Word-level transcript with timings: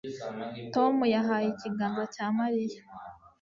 Tom 0.73 0.93
yahaye 1.15 1.47
ikiganza 1.49 2.03
cya 2.13 2.25
Mariya 2.37 2.81